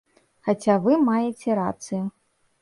[0.47, 2.01] Хаця вы маеце рацыю.